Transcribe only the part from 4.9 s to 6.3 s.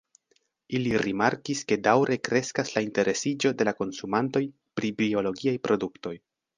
biologiaj produktoj.